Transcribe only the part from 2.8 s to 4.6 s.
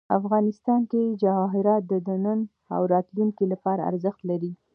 راتلونکي لپاره ارزښت لري.